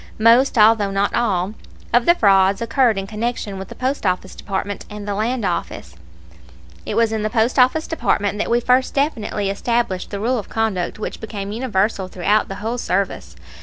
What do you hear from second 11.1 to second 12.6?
became universal throughout the